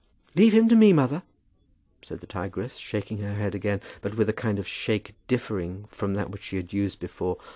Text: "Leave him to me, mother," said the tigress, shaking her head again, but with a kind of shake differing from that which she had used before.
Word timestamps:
"Leave 0.33 0.51
him 0.51 0.67
to 0.67 0.75
me, 0.75 0.91
mother," 0.91 1.21
said 2.03 2.21
the 2.21 2.25
tigress, 2.25 2.77
shaking 2.77 3.19
her 3.19 3.35
head 3.35 3.53
again, 3.53 3.79
but 4.01 4.17
with 4.17 4.27
a 4.27 4.33
kind 4.33 4.57
of 4.57 4.67
shake 4.67 5.13
differing 5.27 5.85
from 5.91 6.13
that 6.15 6.31
which 6.31 6.41
she 6.41 6.55
had 6.57 6.73
used 6.73 6.99
before. 6.99 7.37